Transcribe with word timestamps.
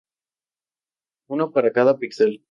Uno 1.35 1.47
para 1.53 1.73
cada 1.77 1.97
píxel. 1.99 2.31